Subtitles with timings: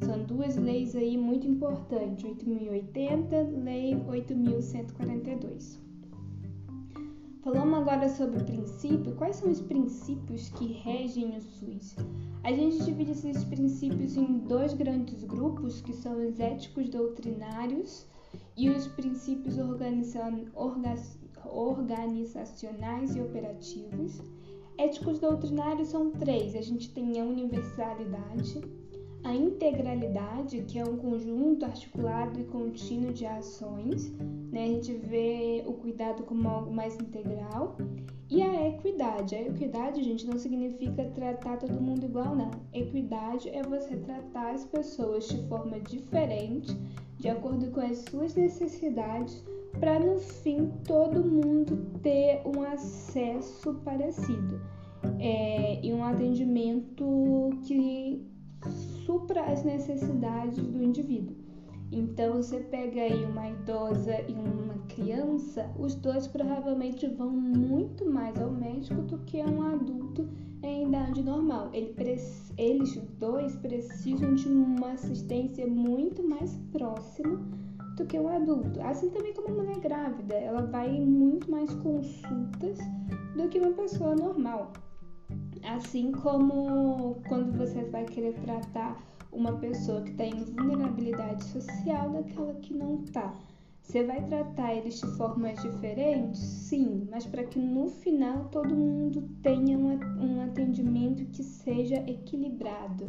[0.00, 5.78] São duas leis aí muito importantes, 8.080, Lei 8.142.
[7.42, 9.14] Falamos agora sobre o princípio.
[9.16, 11.94] Quais são os princípios que regem o SUS?
[12.42, 18.06] A gente divide esses princípios em dois grandes grupos, que são os éticos doutrinários
[18.56, 21.18] e os princípios organizacionais
[23.14, 24.20] e operativos.
[24.76, 28.60] Éticos doutrinários são três: a gente tem a universalidade,
[29.22, 34.12] a integralidade, que é um conjunto articulado e contínuo de ações,
[34.52, 34.64] né?
[34.64, 37.76] a gente vê o cuidado como algo mais integral,
[38.30, 39.34] e a equidade.
[39.34, 42.50] A equidade, gente, não significa tratar todo mundo igual, não.
[42.72, 46.76] Equidade é você tratar as pessoas de forma diferente,
[47.18, 49.44] de acordo com as suas necessidades,
[49.80, 54.60] para no fim todo mundo ter um acesso parecido
[55.18, 58.24] é, e um atendimento que
[59.04, 61.36] supra as necessidades do indivíduo.
[61.92, 68.40] Então, você pega aí uma idosa e uma criança, os dois provavelmente vão muito mais
[68.40, 70.28] ao médico do que um adulto
[70.62, 71.70] em idade normal.
[71.72, 77.38] eles dois precisam de uma assistência muito mais próxima
[77.96, 78.80] do que um adulto.
[78.82, 82.78] Assim também como uma mulher grávida, ela vai em muito mais consultas
[83.36, 84.72] do que uma pessoa normal.
[85.62, 89.00] Assim como quando você vai querer tratar
[89.32, 93.34] uma pessoa que está em vulnerabilidade social daquela que não está.
[93.82, 96.40] Você vai tratar eles de formas diferentes?
[96.40, 103.06] Sim, mas para que no final todo mundo tenha um atendimento que seja equilibrado.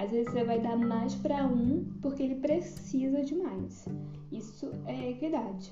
[0.00, 3.86] Às vezes você vai dar mais para um porque ele precisa de mais.
[4.32, 5.70] Isso é equidade.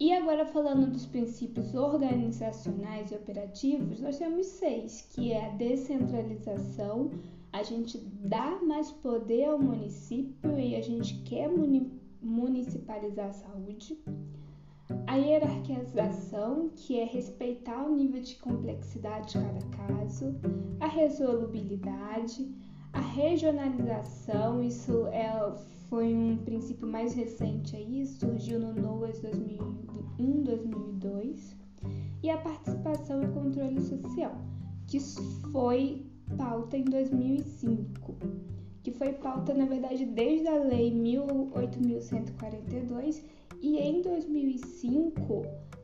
[0.00, 7.10] E agora falando dos princípios organizacionais e operativos, nós temos seis, que é a descentralização,
[7.52, 11.50] a gente dá mais poder ao município e a gente quer
[12.22, 14.02] municipalizar a saúde.
[15.06, 20.34] A hierarquização, que é respeitar o nível de complexidade de cada caso,
[20.80, 22.48] a resolubilidade,
[22.92, 25.30] a regionalização, isso é,
[25.88, 29.20] foi um princípio mais recente aí, surgiu no NOAS
[30.18, 31.54] 2001-2002,
[32.22, 34.36] e a participação e controle social,
[34.86, 35.00] que
[35.50, 36.06] foi
[36.36, 38.14] pauta em 2005,
[38.82, 43.22] que foi pauta, na verdade, desde a Lei 18.142,
[43.60, 45.42] e em 2005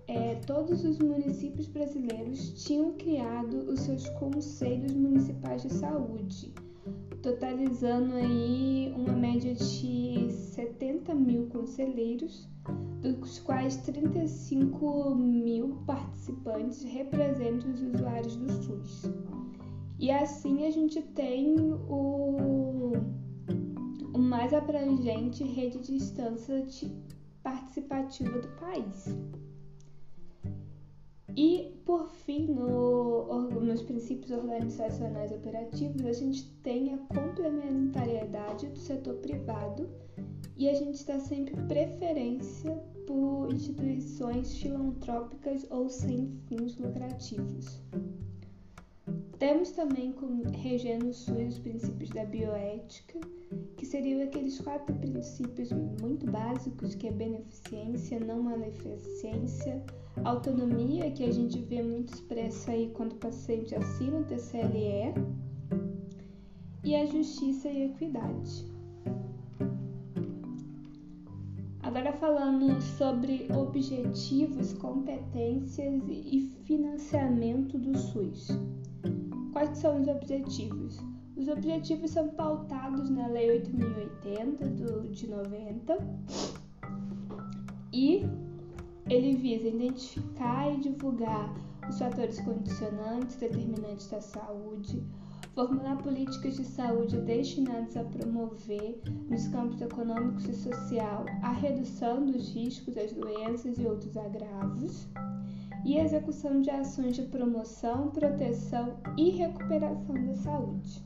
[0.08, 6.52] é, todos os municípios brasileiros tinham criado os seus conselhos municipais de saúde
[7.26, 12.48] totalizando aí uma média de 70 mil conselheiros,
[13.02, 19.10] dos quais 35 mil participantes representam os usuários do SUS.
[19.98, 21.56] E assim a gente tem
[21.88, 22.92] o,
[24.14, 26.62] o mais abrangente rede de distância
[27.46, 29.16] participativa do país.
[31.36, 39.14] E, por fim, no, nos princípios organizacionais operativos, a gente tem a complementariedade do setor
[39.18, 39.88] privado
[40.56, 42.74] e a gente está sempre preferência
[43.06, 47.80] por instituições filantrópicas ou sem fins lucrativos.
[49.38, 53.20] Temos também como regendo SUS os princípios da bioética,
[53.76, 59.84] que seriam aqueles quatro princípios muito básicos, que é beneficência, não maleficência,
[60.24, 65.12] autonomia, que a gente vê muito expressa aí quando o paciente assina o TCLE,
[66.82, 68.64] e a justiça e equidade.
[71.82, 78.25] Agora falando sobre objetivos, competências e financiamento do SUS.
[79.76, 80.98] Quais são os objetivos?
[81.36, 85.98] Os objetivos são pautados na Lei 8080 do, de 90
[87.92, 88.24] e
[89.06, 91.54] ele visa identificar e divulgar
[91.90, 95.02] os fatores condicionantes determinantes da saúde,
[95.54, 102.48] formular políticas de saúde destinadas a promover, nos campos econômicos e social, a redução dos
[102.54, 105.06] riscos das doenças e outros agravos,
[105.86, 111.00] e execução de ações de promoção, proteção e recuperação da saúde.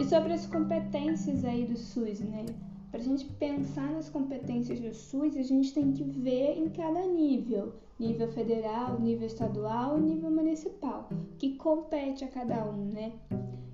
[0.00, 2.44] E sobre as competências aí do SUS, né?
[2.90, 7.06] Para a gente pensar nas competências do SUS, a gente tem que ver em cada
[7.06, 11.08] nível, nível federal, nível estadual e nível municipal,
[11.38, 13.12] que compete a cada um, né?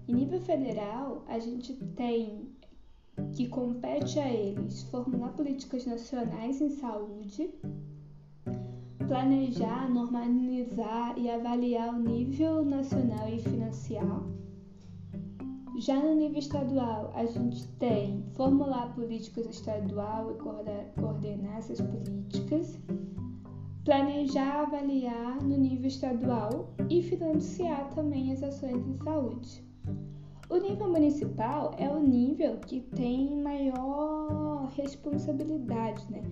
[0.07, 2.51] Em nível federal, a gente tem
[3.33, 7.51] que compete a eles formular políticas nacionais em saúde,
[9.11, 14.23] planejar, normalizar e avaliar o nível nacional e financiar
[15.81, 20.35] já no nível estadual, a gente tem formular políticas estadual e
[21.01, 22.79] coordenar essas políticas,
[23.85, 29.65] planejar, avaliar no nível estadual e financiar também as ações de saúde.
[30.49, 36.23] O nível municipal é o nível que tem maior responsabilidade, né?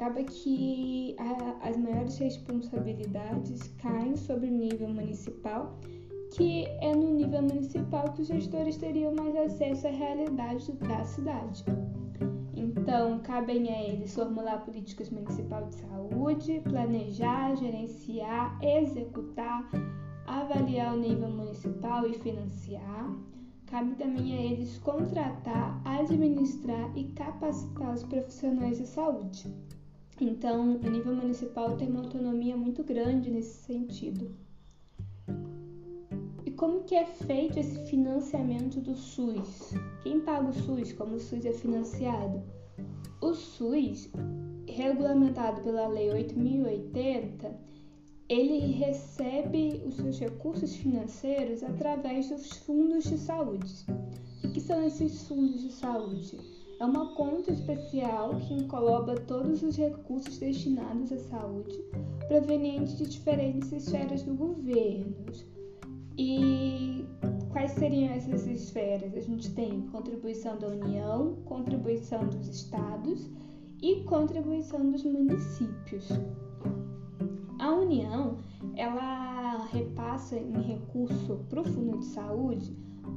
[0.00, 5.78] Acaba que a, as maiores responsabilidades caem sobre o nível municipal
[6.32, 11.62] que é no nível municipal que os gestores teriam mais acesso à realidade da cidade.
[12.54, 19.68] Então, cabem a eles formular políticas municipais de saúde, planejar, gerenciar, executar,
[20.26, 23.14] avaliar o nível municipal e financiar.
[23.66, 29.44] Cabe também a eles contratar, administrar e capacitar os profissionais de saúde.
[30.20, 34.30] Então, o nível municipal tem uma autonomia muito grande nesse sentido
[36.60, 39.72] como que é feito esse financiamento do SUS?
[40.02, 40.92] Quem paga o SUS?
[40.92, 42.42] Como o SUS é financiado?
[43.18, 44.10] O SUS,
[44.68, 47.58] regulamentado pela Lei 8080,
[48.28, 53.86] ele recebe os seus recursos financeiros através dos fundos de saúde.
[54.44, 56.36] O que são esses fundos de saúde?
[56.80, 61.78] É uma conta especial que engloba todos os recursos destinados à saúde,
[62.26, 65.14] provenientes de diferentes esferas do governo,
[66.16, 67.04] e
[67.50, 69.14] quais seriam essas esferas?
[69.14, 73.28] A gente tem contribuição da União, contribuição dos estados
[73.82, 76.08] e contribuição dos municípios.
[77.58, 78.38] A União,
[78.74, 82.74] ela repassa em recurso para o Fundo de Saúde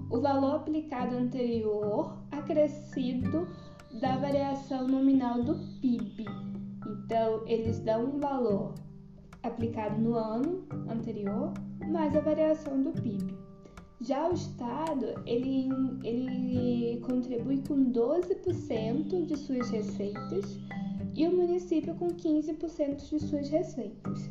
[0.09, 3.47] o valor aplicado anterior acrescido
[3.99, 6.25] da variação nominal do PIB.
[6.85, 8.75] Então, eles dão um valor
[9.41, 11.53] aplicado no ano anterior
[11.89, 13.33] mais a variação do PIB.
[14.01, 15.69] Já o Estado, ele,
[16.03, 20.59] ele contribui com 12% de suas receitas
[21.15, 24.29] e o município com 15% de suas receitas.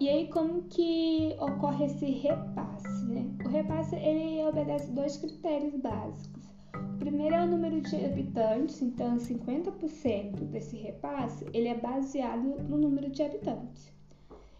[0.00, 3.04] E aí, como que ocorre esse repasse?
[3.06, 3.33] Né?
[3.54, 6.42] Repasse ele obedece dois critérios básicos.
[6.74, 12.76] O primeiro é o número de habitantes, então 50% desse repasse ele é baseado no
[12.76, 13.92] número de habitantes.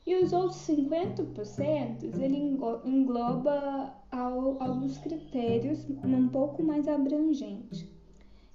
[0.07, 2.37] E os outros 50% ele
[2.85, 7.85] engloba alguns critérios um pouco mais abrangentes.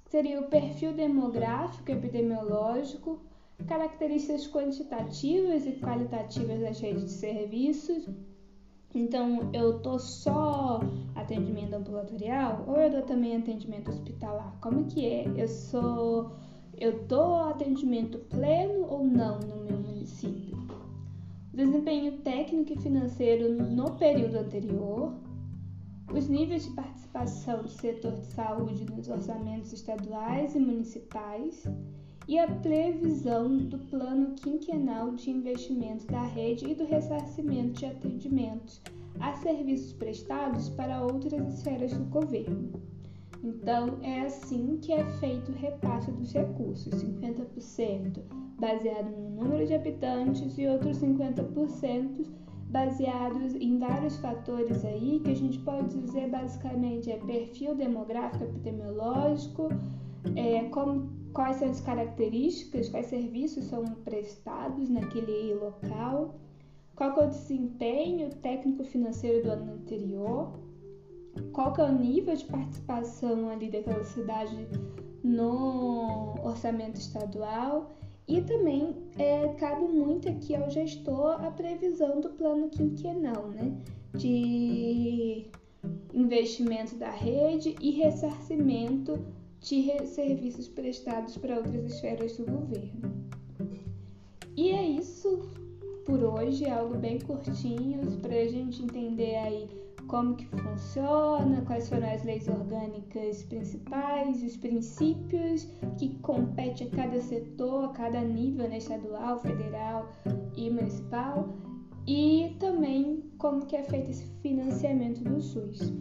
[0.06, 3.20] Seria o perfil demográfico, epidemiológico,
[3.68, 8.08] características quantitativas e qualitativas das redes de serviços.
[8.94, 10.80] Então, eu tô só
[11.16, 14.58] atendimento ambulatorial ou eu dou também atendimento hospitalar?
[14.62, 15.26] Como que é?
[15.38, 16.32] Eu sou
[16.78, 20.58] eu dou atendimento pleno ou não no meu município?
[21.60, 25.14] desempenho técnico e financeiro no período anterior,
[26.14, 31.68] os níveis de participação do setor de saúde nos orçamentos estaduais e municipais
[32.30, 38.80] e a previsão do plano quinquenal de investimento da rede e do ressarcimento de atendimentos
[39.20, 42.72] a serviços prestados para outras esferas do governo.
[43.44, 48.20] Então, é assim que é feito o repasse dos recursos: 50%
[48.60, 52.28] baseado no número de habitantes e outros 50%
[52.70, 59.70] baseados em vários fatores aí que a gente pode dizer basicamente é perfil demográfico epidemiológico,
[60.36, 66.36] é, como, quais são as características, quais serviços são prestados naquele local,
[66.96, 70.52] qual é o desempenho técnico financeiro do ano anterior,
[71.54, 74.68] qual é o nível de participação ali daquela cidade
[75.24, 77.92] no orçamento estadual?
[78.28, 83.76] E também é, cabe muito aqui ao gestor a previsão do plano quinquenal, né?
[84.14, 85.46] De
[86.14, 89.20] investimento da rede e ressarcimento
[89.62, 93.30] de serviços prestados para outras esferas do governo.
[94.56, 95.40] E é isso
[96.06, 99.70] por hoje, é algo bem curtinho para a gente entender aí
[100.08, 107.22] como que funciona, quais foram as leis orgânicas principais, os princípios que compete a cada
[107.22, 110.10] setor, a cada nível, né, estadual, federal
[110.58, 111.56] e municipal,
[112.08, 115.94] e também como que é feito esse financiamento do SUS.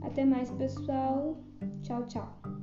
[0.00, 1.38] Até mais, pessoal.
[1.82, 2.57] Tchau, tchau.